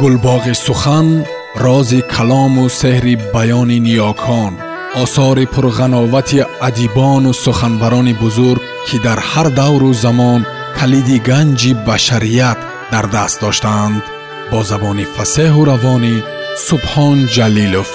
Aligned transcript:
гулбоғи 0.00 0.54
сухан 0.66 1.08
рози 1.64 2.00
калому 2.14 2.64
сеҳри 2.80 3.14
баёни 3.34 3.78
ниёкон 3.86 4.52
осори 5.02 5.44
пурғановати 5.54 6.38
адибону 6.68 7.32
суханбарони 7.44 8.14
бузург 8.22 8.62
ки 8.86 8.96
дар 9.06 9.18
ҳар 9.30 9.48
давру 9.60 9.90
замон 10.04 10.40
калиди 10.78 11.16
ганҷи 11.28 11.72
башарият 11.86 12.58
дар 12.92 13.06
даст 13.14 13.36
доштаанд 13.44 14.02
бо 14.50 14.58
забони 14.70 15.04
фасеҳу 15.16 15.60
равонӣ 15.70 16.14
субҳон 16.66 17.18
ҷалилов. 17.34 17.88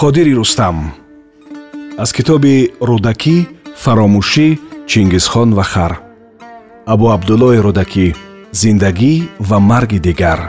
Қодири 0.00 0.32
рустам 0.40 0.76
аз 2.02 2.10
китоби 2.16 2.54
рӯдакӣ 2.88 3.36
фаромӯшӣ 3.82 4.48
чингизхон 4.90 5.48
ва 5.58 5.64
хар 5.72 5.92
абу 6.92 7.06
абдуллои 7.16 7.58
рӯдакӣ 7.66 8.08
зиндагӣ 8.52 9.22
ва 9.40 9.58
марги 9.58 9.98
дигар. 9.98 10.40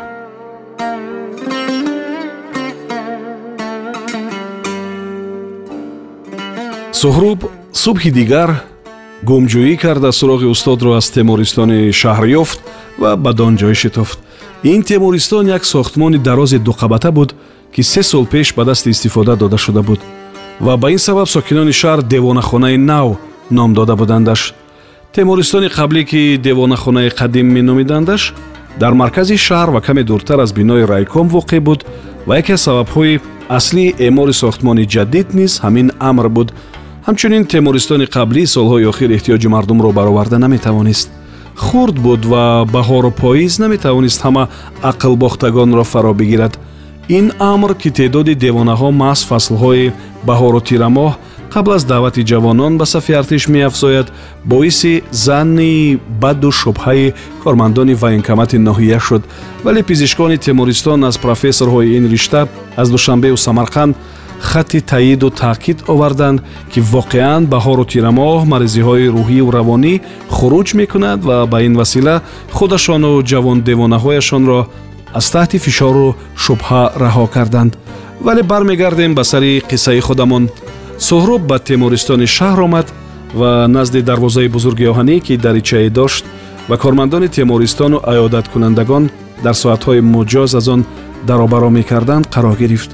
Суҳруб 7.01 7.39
субҳи 7.83 8.11
дигар 8.19 8.49
гумҷӯӣ 9.29 9.75
карда 9.83 10.09
суроғи 10.19 10.47
устодро 10.55 10.91
аз 10.99 11.07
темуристони 11.17 11.79
шаҳр 11.99 12.25
ёфт 12.41 12.59
ва 13.01 13.11
бадон 13.25 13.53
ҷой 13.61 13.75
шитофт. 13.81 14.19
Ин 14.63 14.81
темуристон 14.83 15.47
як 15.47 15.63
сохтмони 15.65 16.17
дарози 16.17 16.59
дуқабата 16.67 17.11
буд 17.11 17.35
ки 17.73 17.83
се 17.83 18.03
сол 18.03 18.25
пеш 18.25 18.47
ба 18.57 18.63
дасти 18.65 18.89
истифода 18.89 19.35
дода 19.35 19.57
шуда 19.57 19.81
буд. 19.81 19.99
Ва 20.59 20.77
ба 20.77 20.91
ин 20.91 20.99
сабаб 20.99 21.27
сокинони 21.29 21.73
шаҳр 21.81 22.01
девонахонаи 22.03 22.77
нав 22.77 23.17
ном 23.51 23.73
дода 23.73 23.95
будандаш 23.95 24.53
темуристони 25.13 25.67
қаблӣ 25.67 26.03
ки 26.05 26.37
девонахонаи 26.37 27.09
қадим 27.09 27.47
меномидандаш 27.55 28.33
дар 28.79 28.93
маркази 28.93 29.37
шаҳр 29.37 29.69
ва 29.69 29.81
каме 29.81 30.03
дуртар 30.03 30.39
аз 30.39 30.53
бинои 30.53 30.87
райком 30.87 31.29
воқеъ 31.29 31.59
буд 31.59 31.85
ва 32.27 32.37
яке 32.37 32.53
аз 32.53 32.61
сабабҳои 32.61 33.19
аслии 33.49 33.95
эъмори 33.99 34.33
сохтмони 34.33 34.85
ҷадид 34.85 35.27
низ 35.33 35.61
ҳамин 35.63 35.91
амр 35.99 36.29
буд. 36.29 36.53
Ҳамчунин 37.07 37.43
темуристони 37.45 38.05
қаблӣ 38.15 38.45
солҳои 38.55 38.85
охир 38.91 39.09
эҳтиёҷи 39.17 39.47
мардумро 39.47 39.91
бароварда 39.91 40.37
наметавонист. 40.39 41.09
Хурд 41.55 41.95
буд 42.05 42.25
ва 42.25 42.65
баҳору 42.75 43.11
поиз 43.11 43.59
наметавонист 43.59 44.21
ҳама 44.25 44.43
ақлбохтагонро 44.91 45.83
фаро 45.83 46.13
бигирад. 46.13 46.53
Ин 47.09 47.31
амр 47.39 47.73
ки 47.81 47.89
теъдоди 47.91 48.33
девонаҳо 48.45 48.89
маҳз 49.03 49.21
фаслҳои 49.29 49.91
баҳору 50.27 50.59
тирамоҳ 50.69 51.11
қабл 51.53 51.75
аз 51.75 51.83
даъвати 51.83 52.23
ҷавонон 52.23 52.77
ба 52.77 52.85
сафи 52.85 53.13
артиш 53.13 53.47
меафзояд 53.47 54.11
боиси 54.45 55.01
занни 55.11 55.99
баду 56.21 56.51
шубҳаи 56.51 57.13
кормандони 57.43 57.93
военкомати 57.93 58.57
ноҳия 58.57 58.99
шуд. 58.99 59.23
Вале 59.65 59.83
пизишкони 59.83 60.37
темуристон 60.37 61.03
аз 61.03 61.17
профессорҳои 61.17 61.95
ин 61.97 62.05
ришта 62.13 62.47
аз 62.77 62.87
душанбеу 62.89 63.37
самарқанд 63.37 63.95
хати 64.39 64.81
таъиду 64.81 65.29
таъкид 65.29 65.83
оварданд 65.87 66.39
ки 66.71 66.79
воқеан 66.81 67.41
баҳору 67.53 67.83
тирамоҳ 67.91 68.45
маризиҳои 68.53 69.11
рӯҳию 69.17 69.47
равонӣ 69.57 69.93
хуруҷ 70.35 70.67
мекунад 70.79 71.19
ва 71.29 71.37
ба 71.51 71.61
ин 71.67 71.75
васила 71.81 72.15
худашону 72.57 73.11
ҷавондевонаҳояшонро 73.31 74.59
аз 75.19 75.25
таҳти 75.33 75.57
фишору 75.65 76.15
шубҳа 76.43 76.81
раҳо 77.03 77.25
карданд. 77.35 77.73
Вале 78.25 78.43
бармегардем 78.43 79.11
ба 79.15 79.23
сари 79.23 79.63
қиссаи 79.69 79.99
худамон 80.07 80.43
суҳруб 81.07 81.41
ба 81.49 81.57
темуристони 81.59 82.27
шаҳр 82.37 82.59
омад 82.67 82.87
ва 83.39 83.67
назди 83.67 84.01
дарвозаи 84.01 84.47
бузурги 84.55 84.85
оҳанӣ 84.91 85.15
ки 85.25 85.33
даричае 85.45 85.89
дошт 85.89 86.23
ва 86.69 86.77
кормандони 86.77 87.27
темуристону 87.27 87.97
аёдаткунандагон 88.11 89.03
дар 89.43 89.55
соатҳои 89.63 90.01
муҷоз 90.15 90.51
аз 90.59 90.67
он 90.67 90.81
даробаро 91.27 91.69
мекарданд 91.69 92.25
қарор 92.35 92.55
гирифт. 92.61 92.91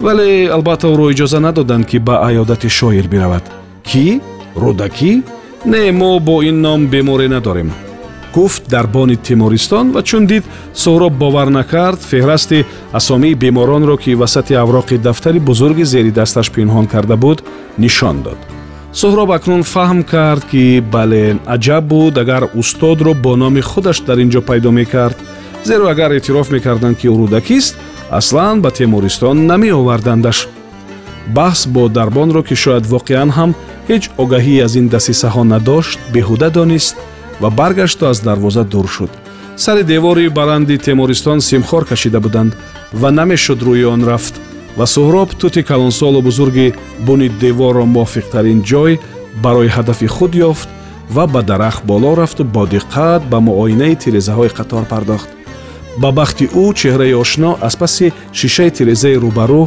Вале 0.00 0.50
албатта 0.56 0.86
ӯро 0.92 1.06
иҷоза 1.12 1.38
надоданд 1.40 1.84
ки 1.90 1.98
ба 1.98 2.14
аёдати 2.28 2.68
шоир 2.78 3.06
биравад. 3.12 3.44
Кӣ? 3.88 4.20
Рӯдакӣ 4.62 5.12
не 5.64 5.92
мо 5.92 6.20
бо 6.20 6.42
ин 6.42 6.60
ном 6.60 6.80
беморе 6.86 7.28
надорем 7.28 7.70
гуфт 8.34 8.62
дар 8.68 8.86
бони 8.86 9.16
тимористон 9.16 9.92
ва 9.92 10.02
чун 10.02 10.26
дид 10.26 10.44
соҳроб 10.74 11.12
бовар 11.22 11.48
накард 11.48 12.00
феҳрасти 12.10 12.64
асомии 12.92 13.34
беморонро 13.34 13.96
ки 13.96 14.14
васати 14.14 14.54
авроқи 14.54 14.98
дафтари 14.98 15.38
бузурги 15.38 15.84
зери 15.84 16.10
дасташ 16.10 16.50
пинҳон 16.50 16.86
карда 16.86 17.16
буд 17.16 17.38
нишон 17.78 18.22
дод. 18.22 18.38
соҳроб 19.00 19.30
акнун 19.30 19.62
фаҳм 19.62 20.00
кард 20.12 20.44
ки 20.50 20.80
бале 20.94 21.24
аҷаб 21.54 21.84
буд 21.92 22.14
агар 22.18 22.42
устодро 22.54 23.12
бо 23.14 23.36
номи 23.36 23.60
худаш 23.60 23.98
дар 24.06 24.18
ин 24.18 24.30
ҷо 24.30 24.40
пайдо 24.40 24.70
мекард. 24.70 25.16
Зеро 25.64 25.86
агар 25.86 26.10
эътироф 26.12 26.50
мекарданд 26.50 26.96
ки 27.00 27.06
ӯ 27.08 27.14
рӯдакист 27.20 27.74
аслан 28.10 28.60
ба 28.64 28.70
темуристон 28.70 29.46
намеовардандаш 29.46 30.38
баҳс 31.36 31.60
бо 31.74 31.88
дарбонро 31.88 32.42
ки 32.48 32.54
шояд 32.62 32.84
воқеан 32.94 33.30
ҳам 33.36 33.50
ҳеҷ 33.88 34.04
огаҳӣ 34.22 34.54
аз 34.66 34.72
ин 34.80 34.86
дасисаҳо 34.94 35.42
надошт 35.52 35.98
беҳуда 36.14 36.48
донист 36.58 36.96
ва 37.42 37.50
баргашту 37.50 38.06
аз 38.06 38.20
дарвоза 38.20 38.64
дур 38.64 38.86
шуд. 38.88 39.10
Сари 39.56 39.82
девори 39.84 40.28
баранди 40.28 40.78
темуристон 40.78 41.40
симхор 41.40 41.84
кашида 41.86 42.20
буданд 42.20 42.56
ва 42.92 43.10
намешуд 43.10 43.62
рӯи 43.62 43.84
он 43.84 44.04
рафт 44.04 44.34
ва 44.76 44.86
суҳроб 44.86 45.28
тути 45.40 45.62
калонсолу 45.62 46.22
бузурги 46.22 46.74
буни 47.06 47.28
деворро 47.28 47.84
мувофиқтарин 47.84 48.60
ҷой 48.70 48.92
барои 49.44 49.68
ҳадафи 49.76 50.06
худ 50.06 50.32
ёфт 50.50 50.68
ва 51.14 51.26
ба 51.26 51.42
дарахт 51.42 51.82
боло 51.84 52.14
рафту 52.20 52.44
бо 52.44 52.62
диққат 52.74 53.22
ба 53.30 53.38
муоинаи 53.40 53.96
тирезаҳои 54.02 54.54
қатор 54.58 54.84
пардохт. 54.92 55.28
Ба 56.02 56.10
бахти 56.18 56.44
ӯ 56.62 56.64
чеҳраи 56.80 57.14
ошно 57.22 57.50
аз 57.66 57.74
паси 57.76 58.12
шишаи 58.38 58.70
тирезаи 58.76 59.16
рӯбарӯ 59.24 59.62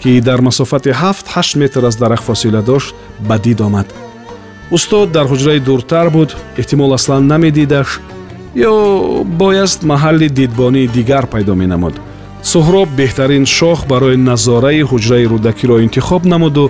ки 0.00 0.20
дар 0.28 0.40
масофати 0.48 0.90
ҳафт 1.02 1.26
ҳашт 1.34 1.54
метр 1.62 1.82
аз 1.88 1.96
дарахт 2.02 2.24
фосила 2.28 2.62
дошт 2.70 2.94
ба 3.28 3.36
дид 3.44 3.60
омад 3.60 3.88
устод 4.70 5.12
дар 5.12 5.26
ҳуҷраи 5.26 5.60
дуртар 5.60 6.10
буд 6.10 6.30
эҳтимол 6.60 6.92
аслан 6.94 7.26
намедидаш 7.26 8.00
ё 8.56 9.24
бояст 9.24 9.82
маҳалли 9.82 10.28
дидбонии 10.28 10.86
дигар 10.96 11.24
пайдо 11.26 11.54
менамуд. 11.54 11.94
суҳроб 12.52 12.88
беҳтарин 13.00 13.44
шох 13.56 13.78
барои 13.92 14.16
назораи 14.30 14.82
ҳуҷраи 14.90 15.28
рӯдакиро 15.32 15.76
интихоб 15.86 16.22
намуду 16.32 16.64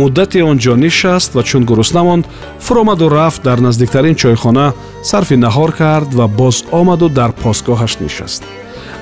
муддате 0.00 0.40
он 0.50 0.56
ҷо 0.64 0.74
нишаст 0.84 1.30
ва 1.36 1.42
чун 1.48 1.62
гуруснаа 1.70 2.04
монд 2.08 2.24
фуромаду 2.64 3.06
рафт 3.08 3.40
дар 3.48 3.58
наздиктарин 3.66 4.14
чойхона 4.22 4.66
сарфи 5.10 5.36
наҳор 5.44 5.70
кард 5.80 6.10
ва 6.18 6.26
боз 6.40 6.56
омаду 6.80 7.08
дар 7.18 7.30
посгоҳаш 7.42 7.92
нишаст. 8.04 8.42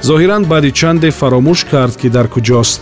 зоҳиран 0.08 0.42
баъди 0.52 0.70
чанде 0.78 1.08
фаромӯш 1.18 1.60
кард 1.72 1.94
ки 2.00 2.08
дар 2.16 2.26
куҷост 2.34 2.80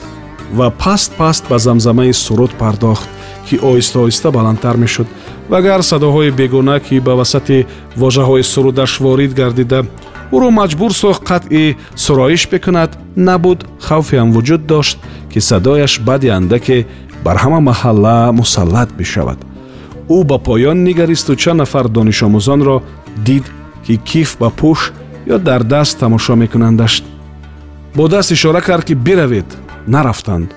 ва 0.58 0.68
паст 0.82 1.10
паст 1.20 1.44
ба 1.50 1.56
замзамаи 1.66 2.12
суруд 2.12 2.52
пардохт 2.60 3.08
ки 3.46 3.56
оҳиста 3.68 3.96
оҳиста 4.04 4.28
баландтар 4.30 4.76
мешуд. 4.76 5.06
Вагар 5.48 5.80
садоҳои 5.90 6.30
бегуна 6.30 6.80
ки 6.80 7.00
ба 7.06 7.12
васати 7.20 7.66
вожаҳои 8.00 8.42
сурудаш 8.52 8.92
ворид 9.04 9.32
гардида 9.40 9.80
ӯро 10.34 10.48
маҷбур 10.60 10.92
сохт 11.02 11.22
қатъи 11.30 11.76
суроиш 11.94 12.42
бикунад 12.52 12.90
набуд 13.16 13.60
хавфеам 13.86 14.28
вуҷуд 14.34 14.62
дошт 14.72 14.98
ки 15.32 15.40
садояш 15.40 15.92
баъди 16.08 16.28
андаке 16.38 16.86
бар 17.24 17.36
ҳама 17.42 17.60
маҳалла 17.70 18.16
мусаллат 18.40 18.90
бишавад 18.98 19.38
ӯ 20.16 20.18
ба 20.30 20.38
поён 20.48 20.78
нигаристу 20.88 21.32
чанд 21.42 21.58
нафар 21.60 21.86
донишомӯзонро 21.96 22.76
дид 23.26 23.44
ки 23.84 23.94
киф 24.08 24.30
ба 24.40 24.48
пӯш 24.60 24.80
ё 25.34 25.36
дар 25.38 25.62
даст 25.64 25.98
тамошо 25.98 26.32
мекунандаш 26.42 27.02
бо 27.96 28.08
даст 28.08 28.30
ишора 28.36 28.60
кард 28.60 28.84
ки 28.88 28.94
биравед 29.06 29.48
нарафтанд 29.86 30.48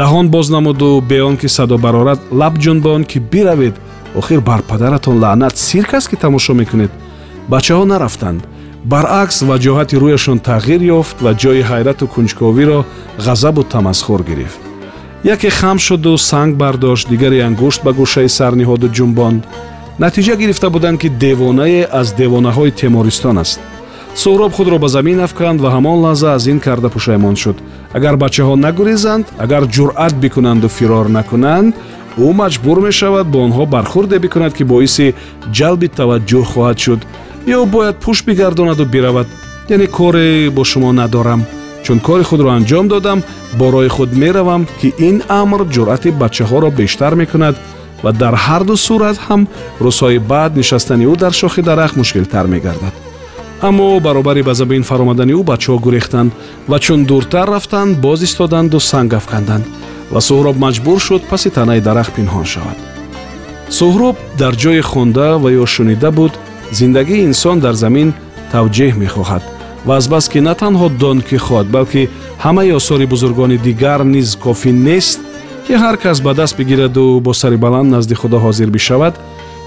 даҳон 0.00 0.26
боз 0.28 0.50
намуду 0.50 1.02
бе 1.08 1.22
он 1.22 1.36
ки 1.36 1.48
садо 1.56 1.76
барорад 1.78 2.20
лаб 2.40 2.54
ҷунбон 2.64 3.04
ки 3.10 3.18
биравед 3.18 3.74
охир 4.20 4.40
бар 4.40 4.60
падаратон 4.70 5.16
лаънат 5.22 5.56
сирк 5.56 5.94
аст 5.94 6.08
ки 6.10 6.16
тамошо 6.16 6.52
мекунед. 6.54 6.92
Бачаҳо 7.52 7.84
нарафтанд. 7.92 8.40
Баръакс 8.92 9.38
ваҷоҳати 9.50 9.96
рӯяшон 10.02 10.38
тағйир 10.48 10.82
ёфт 10.98 11.16
ва 11.24 11.32
ҷои 11.42 11.62
ҳайрату 11.70 12.04
кунҷковиро 12.14 12.78
ғазабу 13.26 13.62
тамазхур 13.72 14.22
гирифт. 14.30 14.60
Яке 15.34 15.50
хам 15.50 15.78
шуду 15.78 16.18
санг 16.18 16.52
бардошт 16.62 17.08
дигаре 17.08 17.40
ангушт 17.48 17.80
ба 17.86 17.90
гӯшаи 17.98 18.28
сар 18.28 18.52
ниҳоду 18.60 18.86
ҷумбонд 18.96 19.42
натиҷа 20.04 20.34
гирифта 20.42 20.68
буданд 20.70 21.00
ки 21.02 21.08
девонае 21.08 21.82
аз 22.00 22.08
девонаҳои 22.20 22.76
темористон 22.82 23.38
аст 23.44 23.60
суҳроб 24.22 24.52
худро 24.56 24.78
ба 24.78 24.88
замин 24.88 25.20
афканд 25.26 25.60
ва 25.60 25.68
ҳамон 25.76 25.98
лаҳза 26.04 26.28
аз 26.36 26.44
ин 26.52 26.58
карда 26.66 26.88
пушаймон 26.94 27.36
шуд. 27.42 27.56
Агар 27.96 28.14
бачаҳо 28.24 28.54
нагурезанд 28.66 29.26
агар 29.44 29.62
ҷуръат 29.74 30.14
бикунанду 30.24 30.68
фирор 30.76 31.06
накунанд 31.18 31.74
ӯ 32.26 32.28
маҷбур 32.40 32.78
мешавад 32.88 33.26
бо 33.32 33.38
онҳо 33.46 33.64
бархӯрде 33.74 34.16
бикунад 34.24 34.52
ки 34.58 34.64
боиси 34.72 35.14
ҷалби 35.56 35.88
таваҷҷӯҳ 35.98 36.44
хоҳад 36.52 36.78
шуд. 36.84 37.00
Ё 37.56 37.60
бояд 37.74 37.96
пӯш 38.04 38.18
бигардонаду 38.28 38.84
биравад. 38.94 39.28
Яъне 39.74 39.86
коре 39.98 40.50
бо 40.56 40.62
шумо 40.70 40.90
надорам. 41.00 41.40
Чун 41.84 41.98
кори 42.06 42.24
худро 42.30 42.48
анҷом 42.58 42.86
додам 42.92 43.18
бо 43.58 43.66
роҳи 43.74 43.90
худ 43.96 44.10
меравам 44.22 44.62
ки 44.80 44.88
ин 45.08 45.16
амр 45.40 45.60
ҷуръати 45.74 46.10
бачаҳоро 46.22 46.68
бештар 46.80 47.12
мекунад 47.22 47.54
ва 48.04 48.10
дар 48.20 48.34
ҳарду 48.44 48.74
сурат 48.86 49.16
ҳам 49.26 49.42
рӯзҳои 49.84 50.18
баъд 50.30 50.52
нишастани 50.60 51.04
ӯ 51.12 51.14
дар 51.22 51.32
шохи 51.40 51.62
дарахт 51.68 51.96
мушкилтар 52.00 52.46
мегардад 52.54 53.05
аммо 53.60 54.00
баробари 54.00 54.42
ба 54.42 54.54
забин 54.54 54.82
фаромадани 54.82 55.32
ӯ 55.32 55.42
бачаҳо 55.50 55.78
гурехтанд 55.78 56.32
ва 56.68 56.78
чун 56.78 57.04
дуртар 57.04 57.48
рафтанд 57.48 57.98
боз 57.98 58.22
истоданду 58.22 58.80
санг 58.80 59.14
афканданд. 59.14 59.64
Ва 60.12 60.20
суҳроб 60.20 60.56
маҷбур 60.64 60.98
шуд 61.06 61.22
паси 61.30 61.50
танаи 61.50 61.80
дарахт 61.80 62.12
пинҳон 62.16 62.44
шавад. 62.44 62.78
Суҳроб 63.78 64.16
дар 64.38 64.54
ҷое 64.62 64.82
хонда 64.90 65.28
ва 65.42 65.48
ё 65.62 65.66
шунида 65.74 66.10
буд 66.18 66.32
зиндагии 66.78 67.24
инсон 67.28 67.56
дар 67.64 67.74
замин 67.74 68.08
тавҷеҳ 68.52 68.94
мехоҳад 69.04 69.42
ва 69.86 69.96
азбаски 70.00 70.40
на 70.40 70.54
танҳо 70.62 70.88
дон 71.02 71.18
кихоҳад 71.28 71.68
балки 71.76 72.08
ҳамаи 72.44 72.74
осори 72.78 73.06
бузургони 73.12 73.58
дигар 73.66 74.00
низ 74.14 74.28
кофӣ 74.44 74.72
нест 74.88 75.20
ки 75.66 75.72
ҳар 75.82 75.96
кас 76.02 76.18
ба 76.26 76.32
даст 76.34 76.54
бигираду 76.56 77.20
бо 77.26 77.32
сари 77.40 77.56
баланд 77.64 77.88
назди 77.94 78.14
худо 78.20 78.38
ҳозир 78.46 78.68
бишавад 78.76 79.14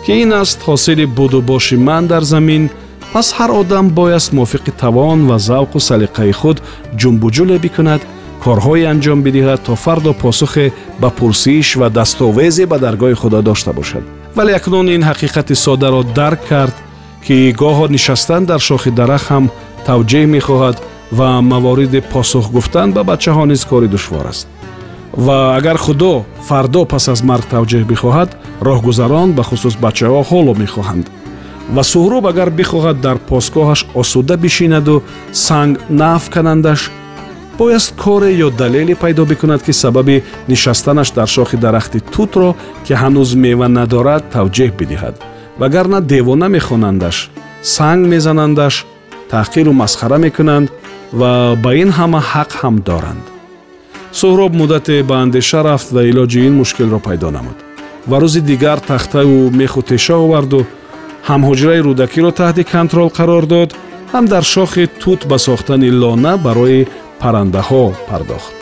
ки 0.06 0.12
ин 0.24 0.32
аст 0.44 0.60
ҳосили 0.68 1.06
буду 1.20 1.40
боши 1.42 1.76
ман 1.88 2.04
дар 2.08 2.24
замин 2.34 2.64
пас 3.14 3.28
ҳар 3.38 3.52
одам 3.62 3.86
бояст 3.90 4.34
мувофиқи 4.34 4.72
тавон 4.84 5.20
ва 5.30 5.38
завқу 5.50 5.78
салиқаи 5.90 6.32
худ 6.40 6.58
ҷумбуҷуле 7.00 7.58
бикунад 7.66 8.02
корҳое 8.44 8.86
анҷом 8.94 9.20
бидиҳад 9.26 9.60
то 9.68 9.74
фардо 9.84 10.12
посухе 10.24 10.66
ба 11.02 11.10
пурсиш 11.18 11.68
ва 11.80 11.88
дастовезе 11.98 12.66
ба 12.72 12.78
даргоҳи 12.86 13.20
худо 13.22 13.42
дошта 13.50 13.72
бошад. 13.80 14.04
Вале 14.38 14.54
акнун 14.60 14.88
ин 14.96 15.04
ҳақиқати 15.10 15.54
соддаро 15.66 16.02
дарк 16.20 16.40
кард 16.50 16.76
ки 17.26 17.38
гоҳо 17.62 17.86
нишастан 17.96 18.46
дар 18.46 18.60
шохи 18.70 18.92
дарахт 19.00 19.28
ҳам 19.32 19.46
тавҷеҳ 19.88 20.26
мехоҳад 20.36 20.78
ва 21.18 21.30
мавориди 21.52 22.00
посух 22.14 22.46
гуфтан 22.56 22.88
ба 22.96 23.02
бачаҳо 23.12 23.44
низ 23.52 23.62
кори 23.72 23.88
душвор 23.96 24.26
аст. 24.34 24.48
Ва 25.26 25.38
агар 25.58 25.78
худо 25.86 26.14
фардо 26.48 26.82
пас 26.86 27.06
аз 27.14 27.22
марг 27.30 27.46
тавҷеҳ 27.54 27.84
бихоҳад 27.92 28.30
роҳгузарон 28.68 29.30
бахусус 29.40 29.76
бачаҳо 29.86 30.22
ҳоло 30.30 30.54
мехоҳанд 30.64 31.06
ва 31.76 31.84
суҳроб 31.84 32.26
агар 32.32 32.50
бихоҳад 32.60 32.98
дар 33.06 33.18
посгоҳаш 33.30 33.82
осуда 34.02 34.36
бишинаду 34.38 34.96
санг 35.32 35.74
нафканандаш 35.90 36.82
бояст 37.60 37.92
коре 38.04 38.30
ё 38.46 38.50
далеле 38.62 38.96
пайдо 39.04 39.26
бикунад 39.32 39.62
ки 39.66 39.74
сабаби 39.74 40.24
нишастанаш 40.48 41.10
дар 41.18 41.28
шохи 41.36 41.58
дарахти 41.66 42.00
тутро 42.14 42.50
ки 42.86 42.94
ҳанӯз 43.02 43.30
мева 43.44 43.68
надорад 43.68 44.24
тавҷеҳ 44.36 44.72
бидиҳад. 44.80 45.16
Вагарна 45.62 46.00
девона 46.14 46.48
мехонандаш 46.58 47.18
санг 47.76 48.02
мезанандаш 48.14 48.76
таҳқиру 49.32 49.72
масхара 49.82 50.18
мекунанд 50.26 50.68
ва 51.20 51.32
ба 51.64 51.72
ин 51.84 51.90
ҳама 51.98 52.20
ҳақ 52.32 52.52
ҳам 52.62 52.76
доранд. 52.90 53.26
суҳроб 54.20 54.52
муддате 54.60 54.96
ба 55.10 55.16
андеша 55.24 55.60
рафт 55.68 55.88
ва 55.96 56.02
илоҷи 56.10 56.40
ин 56.48 56.54
мушкилро 56.62 57.00
пайдо 57.08 57.30
намуд. 57.38 57.58
Ва 58.10 58.18
рӯзи 58.24 58.42
дигар 58.52 58.80
тахтаю 58.90 59.52
меху 59.60 59.82
теша 59.90 60.16
оварду 60.26 60.60
ҳам 61.30 61.42
ҳуҷраи 61.50 61.82
рӯдакиро 61.88 62.32
таҳти 62.42 62.64
контрол 62.74 63.10
қарор 63.20 63.44
дод 63.54 63.70
ҳам 64.14 64.26
дар 64.34 64.44
шохи 64.54 64.84
тут 65.04 65.20
ба 65.30 65.38
сохтани 65.48 65.90
лона 66.02 66.34
барои 66.46 66.88
паррандаҳо 67.22 67.86
пардохт. 68.10 68.54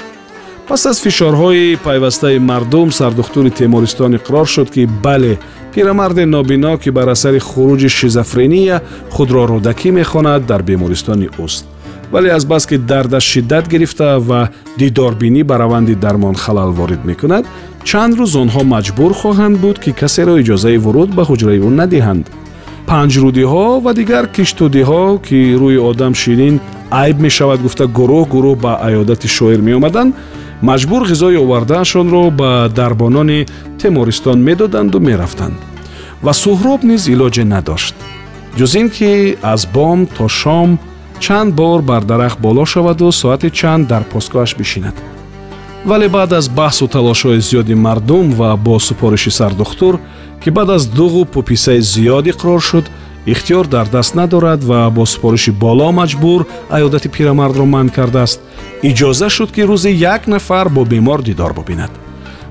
Пас 0.67 0.81
аз 0.91 0.97
фишорҳои 1.05 1.77
пайвастаи 1.85 2.37
мардум 2.49 2.89
сардухтури 2.99 3.51
темуристон 3.61 4.11
иқрор 4.19 4.45
шуд 4.53 4.69
ки 4.75 4.83
бале 5.05 5.33
пирамарди 5.73 6.25
нобино 6.35 6.73
ки 6.83 6.89
бар 6.97 7.07
асари 7.15 7.39
хуруҷи 7.49 7.89
шизофрения 7.97 8.77
худро 9.15 9.43
рӯдакӣ 9.51 9.89
мехонад 9.99 10.41
дар 10.51 10.61
бемористони 10.69 11.29
уст. 11.45 11.65
Вале 12.11 12.29
азбаски 12.37 12.77
дардаш 12.77 13.23
шиддат 13.33 13.65
гирифта 13.73 14.09
ва 14.29 14.49
дидорбинӣ 14.79 15.43
ба 15.49 15.55
раванди 15.57 15.95
дармон 15.95 16.35
халал 16.43 16.71
ворид 16.79 17.01
мекунад 17.09 17.45
чанд 17.89 18.13
рӯз 18.19 18.33
онҳо 18.43 18.61
маҷбур 18.73 19.11
хоҳанд 19.21 19.55
буд 19.63 19.77
ки 19.83 19.91
касеро 20.01 20.33
иҷозаи 20.41 20.77
вуруд 20.85 21.09
ба 21.17 21.23
ҳуҷраи 21.29 21.59
ӯ 21.67 21.69
надиҳанд 21.81 22.25
панҷрудиҳо 22.89 23.68
ва 23.86 23.92
дигар 24.00 24.25
киштудиҳо 24.36 25.04
ки 25.28 25.39
рӯи 25.62 25.80
одам 25.89 26.13
ширин 26.22 26.56
айб 27.04 27.18
мешавад 27.25 27.60
гуфта 27.66 27.86
гурӯҳ 27.98 28.24
гурӯҳ 28.34 28.56
ба 28.63 28.74
аёдати 28.88 29.28
шоир 29.38 29.60
меомаданд 29.68 30.12
маҷбур 30.69 31.01
ғизои 31.12 31.38
овардаашонро 31.44 32.24
ба 32.39 32.51
дарбонони 32.80 33.39
темористон 33.81 34.38
медоданду 34.48 35.00
мерафтанд. 35.10 35.57
Ва 36.25 36.34
суҳроб 36.44 36.81
низ 36.89 37.01
илоҷе 37.13 37.44
надошт. 37.54 37.95
Ҷуз 38.57 38.74
ин 38.81 38.88
ки 38.95 39.12
аз 39.54 39.62
бом 39.75 40.00
то 40.16 40.25
шом 40.39 40.69
чанд 41.24 41.51
бор 41.60 41.80
бар 41.89 42.04
дарахт 42.12 42.39
боло 42.45 42.66
шаваду 42.74 43.12
соати 43.12 43.50
чанд 43.60 43.84
дар 43.92 44.04
постгоҳаш 44.12 44.51
бишинад 44.62 44.95
вале 45.85 46.09
баъд 46.09 46.31
аз 46.33 46.50
баҳсу 46.50 46.88
талошҳои 46.88 47.39
зиёди 47.39 47.75
мардум 47.75 48.31
ва 48.31 48.57
бо 48.57 48.79
супориши 48.79 49.31
сардухтур 49.31 50.00
ки 50.44 50.50
баъд 50.51 50.69
аз 50.69 50.83
дуғу 50.97 51.25
пӯписаи 51.33 51.79
зиёд 51.94 52.25
иқрор 52.33 52.62
шуд 52.62 52.85
ихтиёр 53.25 53.68
дар 53.68 53.88
даст 53.88 54.15
надорад 54.15 54.63
ва 54.63 54.89
бо 54.89 55.06
супориши 55.06 55.51
боло 55.51 55.91
маҷбур 55.91 56.45
аёдати 56.69 57.07
пирамардро 57.09 57.65
манъ 57.65 57.91
кардааст. 57.91 58.39
Иҷоза 58.89 59.29
шуд 59.29 59.51
ки 59.51 59.62
рӯзе 59.62 59.91
як 60.13 60.27
нафар 60.27 60.69
бо 60.69 60.85
бемор 60.85 61.21
дидор 61.21 61.53
бубинад. 61.53 61.91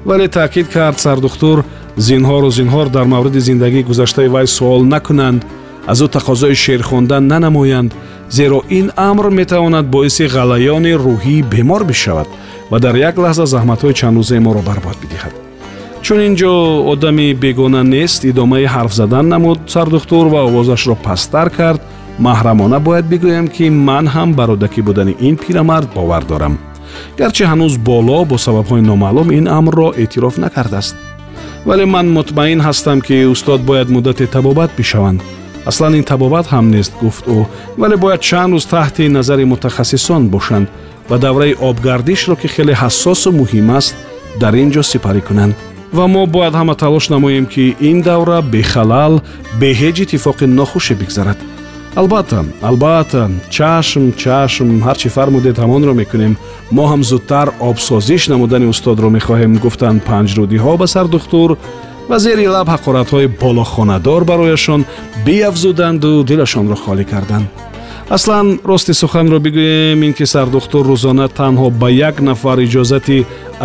Вале 0.04 0.28
таъкид 0.28 0.68
кард 0.68 0.98
сардухтур 1.00 1.64
зинҳору 1.96 2.50
зинҳор 2.50 2.88
дар 2.88 3.04
мавриди 3.04 3.40
зиндагии 3.40 3.82
гузаштаи 3.82 4.28
вай 4.28 4.46
суол 4.46 4.84
накунанд 4.84 5.44
аз 5.90 5.98
ӯ 6.04 6.06
тақозои 6.16 6.54
шеър 6.64 6.82
хондан 6.82 7.26
нанамоянд 7.32 7.90
зеро 8.36 8.58
ин 8.78 8.86
амр 8.96 9.26
метавонад 9.30 9.86
боиси 9.94 10.24
ғалаёни 10.36 10.92
рӯҳӣ 11.04 11.36
бемор 11.52 11.82
бишавад 11.84 12.28
ва 12.70 12.78
дар 12.84 12.94
як 13.08 13.16
лаҳза 13.24 13.44
заҳматҳои 13.54 13.96
чандрӯзаи 14.00 14.40
моро 14.46 14.62
барбод 14.68 14.96
бидиҳад. 15.02 15.34
Чун 16.04 16.20
ин 16.28 16.34
ҷо 16.40 16.52
одами 16.92 17.34
бегона 17.34 17.82
нест 17.94 18.20
идомаи 18.30 18.66
ҳарф 18.74 18.92
задан 19.00 19.26
намуд 19.28 19.58
сардухтур 19.74 20.26
ва 20.34 20.40
овозашро 20.48 20.94
пасттар 21.06 21.48
кард 21.58 21.80
маҳрамона 22.26 22.78
бояд 22.86 23.06
бигӯям 23.12 23.46
ки 23.54 23.64
ман 23.88 24.06
ҳам 24.14 24.30
бародакӣ 24.38 24.80
будани 24.88 25.14
ин 25.28 25.36
пирамард 25.42 25.88
бовар 25.94 26.24
дорам. 26.24 26.54
Гарчи 27.18 27.44
ҳанӯз 27.50 27.74
боло 27.88 28.18
бо 28.30 28.36
сабабҳои 28.46 28.86
номаълум 28.90 29.28
ин 29.38 29.46
амрро 29.58 29.88
эътироф 30.02 30.34
накардааст. 30.44 30.96
Вале 31.66 31.84
ман 31.94 32.06
мутмаин 32.16 32.60
ҳастам 32.66 32.98
ки 33.06 33.16
устод 33.32 33.60
бояд 33.68 33.88
муддате 33.94 34.26
табобат 34.26 34.70
бишаванд 34.78 35.20
аслан 35.70 35.94
ин 35.98 36.04
табобат 36.10 36.46
ҳам 36.52 36.66
нест 36.74 36.92
гуфт 37.02 37.24
ӯ 37.36 37.38
вале 37.80 37.96
бояд 38.04 38.20
чанд 38.28 38.50
рӯз 38.54 38.64
таҳти 38.74 39.04
назари 39.16 39.44
мутахассисон 39.52 40.22
бошанд 40.34 40.66
ва 41.10 41.16
давраи 41.18 41.58
обгардишро 41.68 42.34
ки 42.40 42.48
хеле 42.54 42.74
ҳассосу 42.82 43.30
муҳим 43.40 43.68
аст 43.78 43.94
дар 44.40 44.54
ин 44.62 44.70
ҷо 44.74 44.82
сипарӣ 44.92 45.22
кунанд. 45.28 45.54
Ва 45.96 46.06
мо 46.14 46.22
бояд 46.26 46.54
ҳама 46.60 46.74
талош 46.82 47.04
намоем 47.14 47.46
ки 47.52 47.64
ин 47.90 47.98
давра 48.08 48.38
бехалал 48.54 49.14
бе 49.60 49.68
ҳеҷ 49.80 49.96
иттифоқи 50.04 50.46
нохуше 50.58 50.94
бигзарад. 51.00 51.38
Албатта 52.00 52.44
албатта 52.68 53.22
чашм 53.56 54.04
чашм 54.22 54.68
ҳарчи 54.86 55.08
фармудед 55.16 55.56
ҳамонро 55.62 55.92
мекунем. 56.02 56.34
Мо 56.76 56.84
ҳам 56.90 57.02
зудтар 57.10 57.48
обсозиш 57.70 58.22
намудани 58.32 58.66
устодро 58.72 59.08
мехоҳем 59.16 59.52
гуфтанд 59.64 60.04
панҷрудиҳо 60.08 60.72
ба 60.80 60.86
сардухтур 60.94 61.50
ва 62.08 62.18
зери 62.18 62.46
лаб 62.48 62.68
ҳақоратҳои 62.74 63.26
болохонадор 63.40 64.24
барояшон 64.30 64.80
биафзуданду 65.26 66.24
дилашонро 66.28 66.76
холӣ 66.84 67.04
карданд. 67.12 67.46
Аслан 68.16 68.60
рости 68.70 68.92
суханро 69.02 69.38
бигӯем 69.46 70.00
ин 70.06 70.12
ки 70.18 70.26
сардухтур 70.32 70.84
рӯзона 70.92 71.26
танҳо 71.38 71.68
ба 71.80 71.88
як 72.08 72.16
нафар 72.28 72.58
иҷозати 72.66 73.18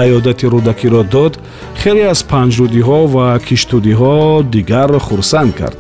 аёдати 0.04 0.46
рӯдакиро 0.54 1.04
дод 1.14 1.34
хеле 1.82 2.04
аз 2.14 2.22
панҷрудиҳо 2.32 3.00
ва 3.16 3.28
киштудиҳо 3.48 4.16
дигарро 4.54 5.00
хурсанд 5.08 5.52
кард. 5.60 5.78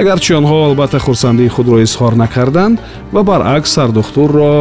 Агарчи 0.00 0.32
онҳо 0.40 0.56
албатта 0.68 0.98
хурсандии 1.06 1.52
худро 1.54 1.76
изҳор 1.86 2.12
накарданд 2.22 2.76
ва 3.14 3.22
баръакс 3.30 3.70
сардухтурро 3.76 4.54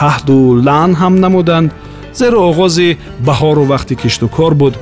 қаҳду 0.00 0.38
лаън 0.66 0.92
ҳам 1.00 1.14
намуданд. 1.24 1.68
Зеро 2.20 2.38
оғози 2.50 2.88
баҳору 3.28 3.64
вақти 3.72 3.94
киштукор 4.02 4.52
буд 4.62 4.74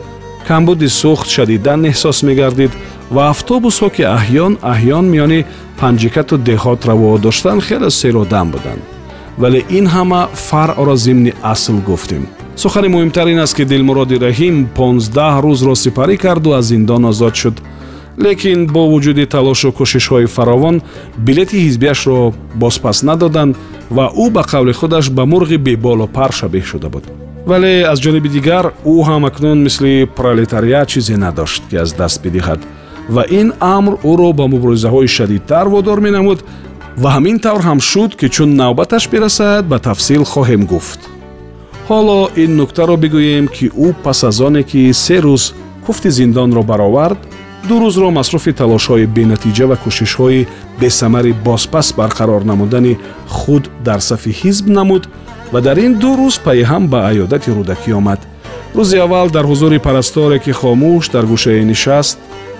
камбуди 0.48 0.88
сӯхт 1.00 1.28
шадидан 1.34 1.80
эҳсос 1.90 2.18
мегардид 2.28 2.72
ва 3.14 3.22
автобусҳо 3.34 3.88
ки 3.96 4.02
аҳён 4.18 4.52
аҳён 4.72 5.04
миёни 5.12 5.40
панҷикату 5.80 6.34
деҳот 6.48 6.80
равоо 6.90 7.18
доштанд 7.26 7.60
хеле 7.68 7.90
серодам 8.00 8.46
буданд. 8.54 8.82
Вале 9.42 9.60
ин 9.78 9.86
ҳама 9.94 10.22
фаръро 10.48 10.96
зимни 10.96 11.32
асл 11.52 11.76
гуфтем. 11.88 12.22
Сухани 12.62 12.88
муҳимтар 12.94 13.26
ин 13.32 13.38
аст 13.44 13.54
ки 13.56 13.64
дилмуроди 13.64 14.16
раҳим 14.26 14.56
понздаҳ 14.78 15.34
рӯзро 15.44 15.74
сипарӣ 15.84 16.16
карду 16.24 16.50
аз 16.58 16.64
зиндон 16.72 17.04
озод 17.10 17.34
шуд. 17.40 17.56
Лекин 18.24 18.66
бо 18.74 18.82
вуҷуди 18.92 19.24
талошу 19.34 19.68
кӯшишҳои 19.78 20.26
фаровон 20.36 20.76
билети 21.26 21.56
ҳизбиашро 21.66 22.18
бозпас 22.62 22.98
надоданд 23.08 23.56
ва 23.96 24.06
ӯ 24.24 24.26
ба 24.34 24.42
қавли 24.50 24.72
худаш 24.80 25.04
ба 25.16 25.22
мурғи 25.32 25.58
беболу 25.66 26.06
пар 26.16 26.30
шабеҳ 26.38 26.64
шуда 26.70 26.88
буд 26.94 27.04
вале 27.46 27.84
аз 27.92 27.98
ҷониби 28.00 28.28
дигар 28.28 28.64
ӯ 28.84 28.94
ҳам 29.08 29.22
акнун 29.24 29.58
мисли 29.66 30.06
пролетариат 30.16 30.88
чизе 30.88 31.16
надошт 31.16 31.62
ки 31.70 31.76
аз 31.76 31.90
даст 31.92 32.22
бидиҳад. 32.24 32.60
Ва 33.14 33.24
ин 33.40 33.52
амр 33.60 33.92
ӯро 34.10 34.32
ба 34.38 34.44
муборизаҳои 34.54 35.08
шадидтар 35.16 35.66
водор 35.74 35.98
менамуд 36.06 36.38
ва 37.02 37.08
ҳамин 37.16 37.36
тавр 37.44 37.62
ҳам 37.68 37.80
шуд 37.90 38.10
ки 38.18 38.26
чун 38.34 38.50
навбаташ 38.60 39.04
бирасад 39.12 39.64
ба 39.72 39.78
тафсил 39.78 40.22
хоҳем 40.32 40.62
гуфт. 40.72 41.00
Ҳоло 41.88 42.20
ин 42.42 42.50
нуктаро 42.60 42.96
бигӯем 43.04 43.46
ки 43.56 43.66
ӯ 43.86 43.88
пас 44.04 44.24
аз 44.28 44.40
оне 44.40 44.62
ки 44.70 44.80
се 45.04 45.18
рӯз 45.24 45.44
куфти 45.86 46.10
зиндонро 46.18 46.62
баровард 46.70 47.20
ду 47.68 47.74
рӯзро 47.82 48.08
масруфи 48.18 48.52
талошҳои 48.60 49.06
бенатиҷа 49.16 49.66
ва 49.70 49.76
кӯшишҳои 49.84 50.46
бесамари 50.80 51.32
бозпас 51.46 51.88
барқарор 51.98 52.42
намудани 52.50 52.98
худ 53.36 53.64
дар 53.86 54.00
сафи 54.00 54.32
ҳизб 54.40 54.66
намуд 54.78 55.02
ва 55.52 55.60
дар 55.60 55.78
ин 55.78 55.94
ду 56.02 56.10
рӯз 56.20 56.36
пайҳам 56.46 56.84
ба 56.92 56.98
аёдати 57.10 57.50
рӯдакӣ 57.56 57.92
омад. 58.00 58.20
Рӯзи 58.76 58.96
аввал 59.04 59.28
дар 59.30 59.44
ҳузури 59.50 59.78
парасторе 59.86 60.38
ки 60.44 60.52
хомӯш 60.60 61.04
дар 61.14 61.24
гӯшае 61.32 61.64
нишаст 61.64 62.18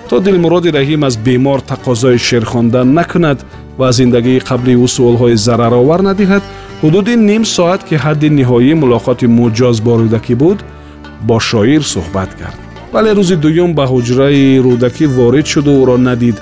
то 0.08 0.18
дилмуроди 0.20 0.70
раҳим 0.78 1.06
аз 1.06 1.16
бемор 1.16 1.60
тақозои 1.72 2.18
шеър 2.18 2.44
хондан 2.44 2.94
накунад 2.98 3.38
ва 3.78 3.92
зиндагии 3.92 4.44
қаблии 4.48 4.80
ӯ 4.84 4.88
суолҳои 4.96 5.36
зараровар 5.46 6.00
надиҳад 6.10 6.42
ҳудуди 6.82 7.14
ним 7.30 7.44
соат 7.56 7.80
ки 7.88 7.94
ҳадди 8.04 8.28
ниҳоии 8.38 8.80
мулоқоти 8.82 9.26
муҷоз 9.38 9.76
бо 9.86 9.92
рӯдакӣ 10.00 10.34
буд 10.42 10.58
бо 11.28 11.36
шоир 11.50 11.82
суҳбат 11.92 12.30
кард. 12.40 12.58
Вале 12.92 13.10
рӯзи 13.18 13.36
дуюм 13.44 13.70
ба 13.78 13.84
ҳуҷраи 13.92 14.62
рӯдакӣ 14.66 15.06
ворид 15.16 15.46
шуду 15.52 15.72
ӯро 15.82 15.96
надид. 16.08 16.36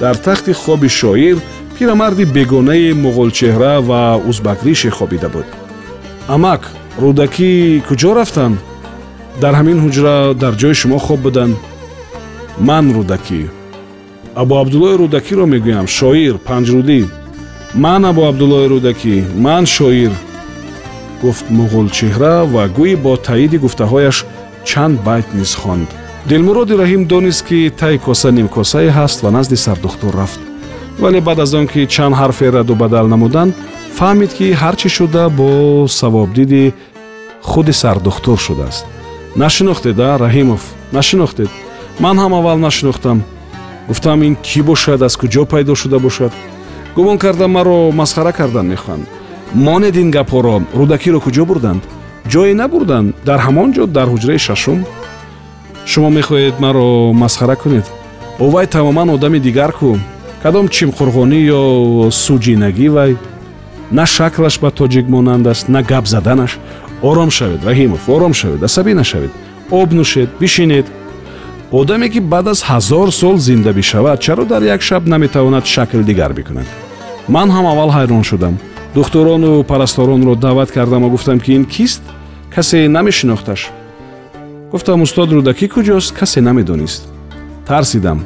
Дар 0.00 0.16
тахти 0.26 0.52
хоби 0.62 0.88
шоир 1.00 1.36
пирамарди 1.76 2.24
бегонаи 2.36 2.92
муғулчеҳра 3.04 3.74
ва 3.88 4.02
узбакрише 4.28 4.90
хобида 4.98 5.28
буд 5.34 5.48
амак 6.28 6.62
рӯдакӣ 7.02 7.50
куҷо 7.88 8.10
рафтанд 8.18 8.56
дар 9.42 9.54
ҳамин 9.58 9.78
ҳуҷра 9.84 10.16
дар 10.42 10.54
ҷои 10.60 10.74
шумо 10.80 10.98
хоб 11.06 11.20
буданд. 11.26 11.56
Ман 12.68 12.84
рӯдакӣ 12.96 13.40
абу 14.40 14.54
абдуллои 14.62 14.98
рӯдакиро 15.02 15.44
мегӯям 15.52 15.86
шоир 15.98 16.34
панҷрӯдӣ. 16.46 17.00
Ман 17.84 18.02
абу 18.10 18.22
абдуллои 18.30 18.66
рӯдакӣ 18.74 19.16
ман 19.44 19.64
шоир. 19.76 20.12
Гуфт 21.22 21.46
муғулчеҳра 21.58 22.34
ва 22.54 22.64
гӯӣ 22.76 22.94
бо 23.04 23.12
таъиди 23.26 23.58
гуфтаҳояш 23.64 24.16
чанд 24.68 24.96
байт 25.06 25.28
низ 25.38 25.52
хонд. 25.60 25.88
Дилмуроди 26.28 26.74
раҳим 26.82 27.02
донист 27.12 27.42
ки 27.48 27.58
таи 27.80 27.96
коса 28.06 28.30
нимкосае 28.38 28.90
ҳаст 28.98 29.18
ва 29.24 29.30
назди 29.36 29.56
сардухтур 29.64 30.14
рафт. 30.20 30.40
Вале 31.02 31.20
баъд 31.20 31.38
аз 31.44 31.54
он 31.54 31.66
ки 31.72 31.80
чанд 31.94 32.14
ҳарфе 32.20 32.46
раду 32.56 32.74
бадал 32.82 33.06
намуданд 33.14 33.52
фаҳмид 33.98 34.30
ки 34.38 34.46
ҳар 34.60 34.74
чӣ 34.80 34.88
шуда 34.96 35.24
бо 35.38 35.48
савобдиди 36.00 36.64
худи 37.50 37.72
сардухтур 37.82 38.38
шудааст. 38.46 38.84
Нашинохтед 39.36 39.98
а 40.08 40.18
раҳимов 40.24 40.62
нашинохтед? 40.98 41.50
Ман 42.04 42.16
ҳам 42.22 42.32
аввал 42.38 42.58
нашинохтам. 42.58 43.18
Гуфтам 43.88 44.18
ин 44.28 44.34
кӣ 44.46 44.60
бошад 44.70 45.00
аз 45.06 45.14
куҷо 45.20 45.42
пайдо 45.52 45.74
шуда 45.82 45.98
бошад? 46.06 46.32
Гумон 46.96 47.18
кардам 47.18 47.50
маро 47.56 47.78
масхара 48.00 48.32
кардан 48.38 48.66
мехоҳанд 48.72 49.04
монед 49.66 49.96
ин 50.02 50.08
гапҳоро 50.16 50.56
рӯдакиро 50.78 51.18
куҷо 51.26 51.44
бурданд? 51.50 51.82
Ҷое 52.32 52.54
набурданд 52.60 53.08
дар 53.28 53.38
ҳамон 53.46 53.68
ҷо 53.76 53.84
дар 53.96 54.08
ҳуҷраи 54.12 54.44
шашум? 54.46 54.78
Шумо 55.90 56.10
мехоҳед 56.18 56.56
маро 56.64 56.88
масхара 57.22 57.56
кунед? 57.62 57.86
Бо 58.38 58.44
вай 58.54 58.66
тамоман 58.66 59.08
одами 59.16 59.38
дигар 59.46 59.72
ку 59.78 59.88
кадом 60.42 60.66
чимқурғонӣ 60.76 61.38
ё 61.58 61.62
суҷинагӣ 62.22 62.88
вай 62.96 63.12
на 63.96 64.04
шаклаш 64.14 64.54
ба 64.62 64.70
тоҷик 64.78 65.06
монанд 65.14 65.46
аст 65.52 65.68
на 65.74 65.80
гап 65.90 66.04
заданаш 66.12 66.52
ором 67.02 67.30
шавед 67.30 67.60
раҳимов 67.68 68.02
ором 68.14 68.34
шавед 68.40 68.62
асабӣ 68.68 68.92
нашавед. 69.00 69.32
Об 69.70 69.88
нӯшед 69.98 70.30
бишинед. 70.40 70.86
Одаме 71.78 72.08
ки 72.12 72.20
баъд 72.32 72.46
аз 72.52 72.60
ҳазор 72.70 73.08
сол 73.20 73.36
зинда 73.46 73.72
бишавад 73.72 74.18
чаро 74.20 74.44
дар 74.44 74.62
як 74.62 74.80
шаб 74.82 75.02
наметавонад 75.12 75.64
шакл 75.66 76.00
дигар 76.10 76.32
бикунад? 76.32 76.68
Ман 77.28 77.48
ҳам 77.54 77.66
аввал 77.72 77.90
ҳайрон 77.96 78.24
шудам. 78.30 78.54
Духтурону 78.94 79.62
парасторонро 79.70 80.34
даъват 80.34 80.70
кардам 80.76 81.02
ва 81.02 81.08
гуфтам 81.08 81.38
ки 81.40 81.52
ин 81.52 81.64
кист? 81.64 82.02
Касе 82.54 82.88
намешинохташ. 82.88 83.60
Гуфтам 84.72 85.02
устод 85.02 85.28
рӯдакӣ 85.36 85.66
куҷост? 85.74 86.10
Касе 86.18 86.40
намедонист 86.40 87.02
тарсидам 87.66 88.18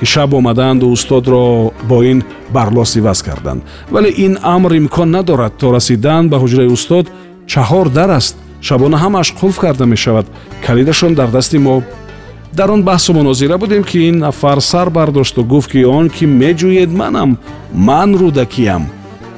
ки 0.00 0.06
шаб 0.06 0.34
омадаанду 0.34 0.88
устодро 0.88 1.72
бо 1.88 2.02
ин 2.02 2.22
барлос 2.50 2.96
иваз 2.96 3.22
карданд. 3.22 3.62
Вале 3.90 4.10
ин 4.16 4.38
амр 4.42 4.72
имкон 4.76 5.10
надорад. 5.10 5.58
То 5.58 5.72
расидан 5.72 6.28
ба 6.28 6.36
ҳуҷраи 6.38 6.72
устод 6.72 7.06
чаҳор 7.46 7.88
дар 7.88 8.10
аст. 8.10 8.36
Шабона 8.62 8.96
ҳамааш 8.96 9.34
қулф 9.40 9.60
карда 9.60 9.86
мешавад. 9.86 10.26
Калидашон 10.66 11.14
дар 11.14 11.28
дасти 11.28 11.58
мо. 11.58 11.82
Дар 12.52 12.70
он 12.70 12.82
баҳсу 12.82 13.12
мунозира 13.12 13.58
будем 13.58 13.84
ки 13.84 13.98
ин 14.08 14.18
нафар 14.18 14.60
сар 14.60 14.90
бардошту 14.90 15.44
гуфт 15.44 15.70
ки 15.72 15.84
он 15.84 16.08
ки 16.08 16.24
меҷӯед 16.24 16.90
манам. 16.90 17.38
Ман 17.72 18.16
рӯдакиам 18.16 18.84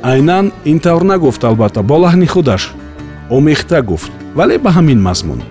айнан 0.03 0.53
ин 0.65 0.79
тавр 0.79 1.03
нагуфт 1.03 1.45
албатта. 1.45 1.83
Бо 1.83 1.97
лаҳни 1.99 2.27
худаш 2.27 2.73
омехта 3.31 3.83
гуфт. 3.83 4.13
Вале 4.35 4.59
ба 4.59 4.71
ҳамин 4.71 5.01
мазмун. 5.01 5.43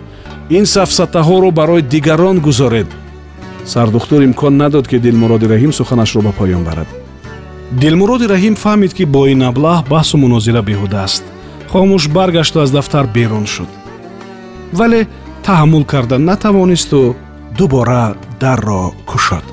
Ин 0.50 0.66
сафсатаҳоро 0.66 1.52
барои 1.52 1.82
дигарон 1.82 2.40
гузоред 2.40 2.88
сардухтур 3.66 4.24
имкон 4.24 4.58
надод 4.58 4.88
ки 4.88 4.98
дилмуроди 5.00 5.46
раҳим 5.46 5.72
суханашро 5.72 6.22
ба 6.22 6.32
поён 6.32 6.64
барад. 6.64 6.88
Дилмуроди 7.72 8.26
раҳим 8.26 8.56
фаҳмид 8.56 8.94
ки 8.94 9.06
бо 9.06 9.28
ин 9.28 9.42
аблаҳ 9.50 9.78
баҳсу 9.90 10.18
мунозира 10.18 10.62
беҳуда 10.62 11.04
аст. 11.08 11.24
Хомӯш 11.72 12.04
баргашту 12.08 12.60
аз 12.60 12.72
дафтар 12.72 13.06
берун 13.08 13.46
шуд. 13.46 13.70
Вале 14.74 15.08
таҳаммул 15.46 15.84
карда 15.86 16.18
натавонисту 16.18 17.16
дубора 17.58 18.16
дарро 18.40 18.84
кушод 19.06 19.44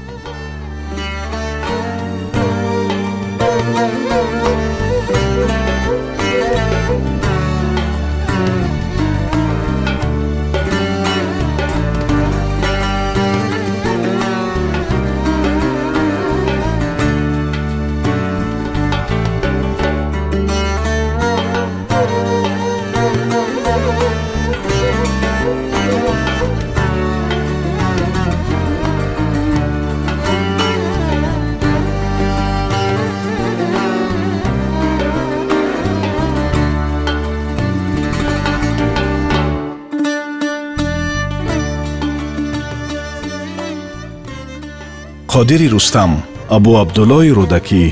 қодири 45.38 45.68
рустам 45.74 46.12
абу 46.56 46.70
абдуллои 46.82 47.30
рӯдакӣ 47.38 47.84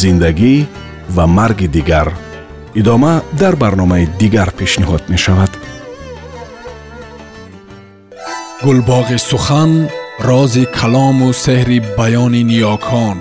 зиндагӣ 0.00 0.54
ва 1.14 1.24
марги 1.36 1.68
дигар 1.76 2.08
идома 2.80 3.14
дар 3.40 3.54
барномаи 3.62 4.06
дигар 4.20 4.48
пешниҳод 4.58 5.02
мешавад 5.12 5.52
гулбоғи 8.64 9.18
сухан 9.30 9.72
рози 10.28 10.64
калому 10.78 11.28
сеҳри 11.44 11.78
баёни 11.98 12.42
ниёкон 12.50 13.16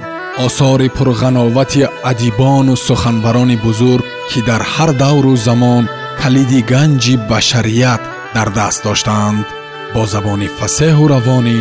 осори 0.45 0.87
пурғановати 0.97 1.81
адибону 2.11 2.75
суханбарони 2.87 3.57
бузург 3.65 4.05
ки 4.29 4.39
дар 4.49 4.61
ҳар 4.73 4.91
давру 5.03 5.33
замон 5.47 5.83
калиди 6.21 6.59
ганҷи 6.71 7.15
башарият 7.31 8.01
дар 8.35 8.47
даст 8.57 8.79
доштаанд 8.87 9.45
бо 9.93 10.01
забони 10.13 10.47
фасеҳу 10.59 11.03
равонӣ 11.13 11.57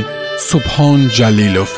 субҳон 0.48 1.00
ҷалилов 1.18 1.72